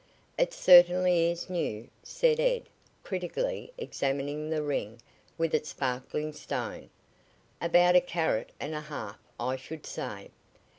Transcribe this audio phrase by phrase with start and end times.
[0.35, 2.63] "It certainly is new," said Ed,
[3.03, 4.99] critically examining the ring
[5.37, 6.89] with its sparkling stone.
[7.61, 10.31] "About a carat and a half, I should say.